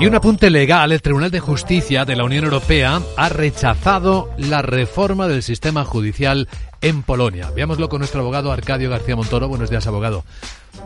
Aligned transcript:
Y 0.00 0.06
un 0.06 0.14
apunte 0.14 0.48
legal, 0.48 0.92
el 0.92 1.02
Tribunal 1.02 1.32
de 1.32 1.40
Justicia 1.40 2.04
de 2.04 2.14
la 2.14 2.22
Unión 2.22 2.44
Europea 2.44 3.02
ha 3.16 3.28
rechazado 3.30 4.30
la 4.38 4.62
reforma 4.62 5.26
del 5.26 5.42
sistema 5.42 5.84
judicial 5.84 6.46
en 6.80 7.02
Polonia. 7.02 7.50
Veámoslo 7.50 7.88
con 7.88 7.98
nuestro 7.98 8.20
abogado 8.20 8.52
Arcadio 8.52 8.90
García 8.90 9.16
Montoro. 9.16 9.48
Buenos 9.48 9.70
días, 9.70 9.88
abogado. 9.88 10.22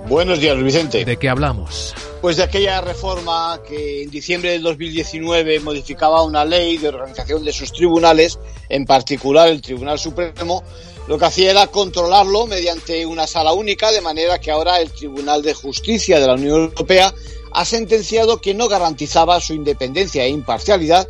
Buenos 0.09 0.40
días, 0.40 0.56
Vicente. 0.62 1.04
¿De 1.04 1.18
qué 1.18 1.29
hablamos? 1.29 1.95
Pues 2.22 2.38
de 2.38 2.45
aquella 2.45 2.80
reforma 2.80 3.61
que 3.68 4.04
en 4.04 4.11
diciembre 4.11 4.52
del 4.52 4.62
2019 4.62 5.60
modificaba 5.60 6.22
una 6.22 6.46
ley 6.46 6.79
de 6.79 6.88
organización 6.88 7.44
de 7.44 7.52
sus 7.52 7.70
tribunales, 7.70 8.38
en 8.70 8.86
particular 8.86 9.48
el 9.48 9.60
Tribunal 9.60 9.98
Supremo, 9.98 10.64
lo 11.06 11.18
que 11.18 11.24
hacía 11.26 11.50
era 11.50 11.66
controlarlo 11.66 12.46
mediante 12.46 13.04
una 13.04 13.26
sala 13.26 13.52
única, 13.52 13.92
de 13.92 14.00
manera 14.00 14.40
que 14.40 14.50
ahora 14.50 14.80
el 14.80 14.90
Tribunal 14.90 15.42
de 15.42 15.52
Justicia 15.52 16.18
de 16.18 16.26
la 16.26 16.34
Unión 16.34 16.62
Europea 16.62 17.12
ha 17.55 17.64
sentenciado 17.64 18.41
que 18.41 18.55
no 18.55 18.69
garantizaba 18.69 19.41
su 19.41 19.55
independencia 19.55 20.24
e 20.24 20.29
imparcialidad, 20.29 21.06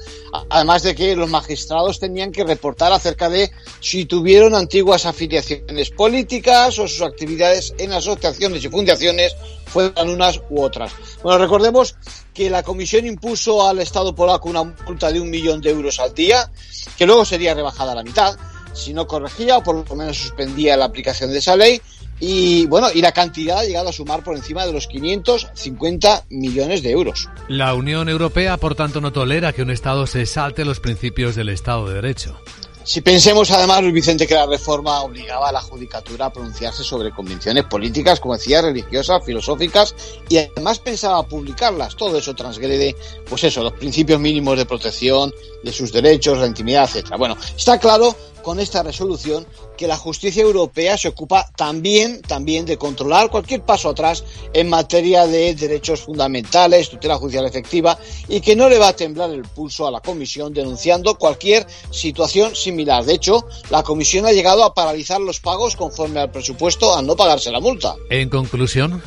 además 0.51 0.83
de 0.83 0.95
que 0.95 1.17
los 1.17 1.29
magistrados 1.31 2.01
tenían 2.01 2.33
que 2.33 2.45
reportar 2.45 2.93
acerca 2.93 3.29
de 3.29 3.51
si 3.81 4.05
tuvieron 4.05 4.55
antiguas 4.55 5.07
afiliaciones 5.07 5.91
políticas 5.91 6.79
o 6.79 6.89
sus 6.89 7.03
actividades 7.03 7.75
en 7.79 7.93
asociaciones 7.93 8.65
y 8.65 8.69
fundaciones 8.69 9.35
fueran 9.67 10.09
unas 10.09 10.41
u 10.51 10.63
otras. 10.63 10.93
Bueno, 11.23 11.39
recordemos 11.39 11.97
que 12.35 12.51
la 12.51 12.63
Comisión 12.63 13.07
impuso 13.07 13.67
al 13.67 13.81
Estado 13.81 14.15
polaco 14.15 14.49
una 14.49 14.65
multa 14.65 15.11
de 15.11 15.21
un 15.21 15.31
millón 15.31 15.61
de 15.61 15.71
euros 15.71 16.01
al 16.01 16.15
día, 16.15 16.51
que 16.97 17.07
luego 17.07 17.25
sería 17.25 17.55
rebajada 17.55 17.93
a 17.93 17.97
la 17.97 18.03
mitad 18.03 18.37
si 18.75 18.95
no 18.95 19.07
corregía 19.07 19.59
o 19.59 19.63
por 19.63 19.89
lo 19.89 19.97
menos 19.97 20.17
suspendía 20.17 20.77
la 20.77 20.87
aplicación 20.87 21.31
de 21.31 21.39
esa 21.39 21.57
ley 21.57 21.81
y 22.25 22.67
bueno, 22.67 22.87
y 22.95 23.03
la 23.03 23.11
cantidad 23.11 23.59
ha 23.59 23.65
llegado 23.65 23.89
a 23.89 23.93
sumar 23.93 24.23
por 24.23 24.37
encima 24.37 24.65
de 24.65 24.73
los 24.73 24.87
550 24.87 26.27
millones 26.31 26.81
de 26.81 26.93
euros. 26.93 27.29
La 27.49 27.75
Unión 27.75 28.09
Europea, 28.09 28.59
por 28.59 28.77
tanto, 28.77 29.01
no 29.01 29.13
tolera 29.13 29.53
que 29.53 29.63
un 29.63 29.73
Estado 29.73 30.07
se 30.07 30.25
salte 30.25 30.65
los 30.65 30.79
principios 30.79 31.35
del 31.35 31.49
Estado 31.49 31.89
de 31.89 31.95
Derecho. 31.95 32.39
Si 32.85 33.01
pensemos 33.01 33.51
además, 33.51 33.83
Luis 33.83 33.95
Vicente, 33.95 34.29
que 34.29 34.35
la 34.35 34.47
reforma 34.47 35.03
obligaba 35.03 35.49
a 35.49 35.53
la 35.53 35.61
judicatura 35.61 36.27
a 36.27 36.33
pronunciarse 36.33 36.85
sobre 36.85 37.11
convenciones 37.11 37.65
políticas, 37.65 38.21
como 38.21 38.35
decía, 38.35 38.63
religiosas, 38.63 39.25
filosóficas, 39.25 39.95
y 40.29 40.39
además 40.39 40.79
pensaba 40.79 41.27
publicarlas, 41.27 41.97
todo 41.97 42.19
eso 42.19 42.35
transgrede, 42.35 42.95
pues 43.29 43.43
eso, 43.43 43.65
los 43.65 43.73
principios 43.73 44.21
mínimos 44.21 44.57
de 44.57 44.67
protección 44.67 45.35
de 45.63 45.73
sus 45.73 45.93
derechos, 45.93 46.39
la 46.39 46.47
intimidad, 46.47 46.85
etcétera. 46.85 47.17
Bueno, 47.17 47.37
está 47.57 47.79
claro 47.79 48.15
con 48.43 48.61
esta 48.61 48.83
resolución 48.83 49.47
que 49.77 49.87
la 49.87 49.97
justicia 49.97 50.43
europea 50.43 50.99
se 50.99 51.09
ocupa 51.09 51.51
también, 51.57 52.23
también 52.23 52.67
de 52.67 52.77
controlar 52.77 53.31
cualquier 53.31 53.63
paso 53.63 53.91
atrás 53.91 54.25
en 54.53 54.69
materia 54.69 55.27
de 55.27 55.55
derechos 55.55 56.03
fundamentales, 56.03 56.91
tutela 56.91 57.17
judicial 57.17 57.47
efectiva 57.47 57.99
y 58.29 58.41
que 58.41 58.57
no 58.57 58.69
le 58.69 58.79
va 58.79 58.89
a 58.89 58.97
temblar 58.97 59.31
el 59.31 59.43
pulso 59.43 59.87
a 59.87 59.91
la 59.91 60.01
Comisión 60.01 60.53
denunciando 60.53 61.17
cualquier 61.17 61.67
situación 61.91 62.55
similar. 62.55 63.05
De 63.05 63.15
hecho, 63.15 63.47
la 63.71 63.83
Comisión 63.83 64.27
ha 64.27 64.33
llegado 64.33 64.65
a 64.65 64.75
paralizar 64.75 65.21
los 65.21 65.41
pagos 65.41 65.77
conforme 65.77 66.21
al 66.21 66.31
presupuesto 66.31 66.95
al 66.95 67.07
no 67.07 67.17
pagarse 67.17 67.51
la 67.51 67.61
multa. 67.61 67.97
En 68.11 68.29
conclusión. 68.29 69.03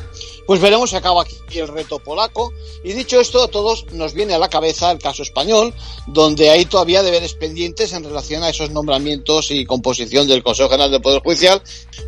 Pues 0.46 0.60
veremos 0.60 0.90
si 0.90 0.96
acaba 0.96 1.22
aquí 1.22 1.58
el 1.58 1.66
reto 1.66 1.98
polaco. 1.98 2.52
Y 2.84 2.92
dicho 2.92 3.20
esto, 3.20 3.42
a 3.42 3.48
todos 3.48 3.86
nos 3.92 4.14
viene 4.14 4.34
a 4.34 4.38
la 4.38 4.48
cabeza 4.48 4.92
el 4.92 4.98
caso 4.98 5.24
español, 5.24 5.74
donde 6.06 6.50
hay 6.50 6.66
todavía 6.66 7.02
deberes 7.02 7.34
pendientes 7.34 7.92
en 7.92 8.04
relación 8.04 8.44
a 8.44 8.50
esos 8.50 8.70
nombramientos 8.70 9.25
y 9.50 9.64
composición 9.64 10.26
del 10.26 10.42
Consejo 10.42 10.68
General 10.68 10.90
del 10.90 11.02
Poder 11.02 11.22
Judicial, 11.22 11.60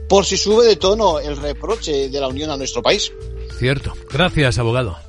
por 0.09 0.25
si 0.25 0.37
sube 0.37 0.67
de 0.67 0.77
tono 0.77 1.19
el 1.19 1.37
reproche 1.37 2.09
de 2.09 2.21
la 2.21 2.29
Unión 2.29 2.51
a 2.51 2.57
nuestro 2.57 2.83
país. 2.83 3.13
Cierto. 3.59 3.93
Gracias, 4.11 4.59
abogado. 4.59 5.08